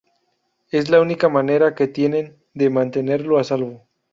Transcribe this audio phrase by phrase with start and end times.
[0.71, 3.85] Es la única manera que tienen de mantenerlo a salvo.